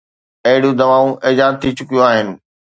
اهڙيون 0.47 0.73
دوائون 0.79 1.11
ايجاد 1.27 1.53
ٿي 1.61 1.69
چڪيون 1.77 2.03
آهن. 2.11 2.27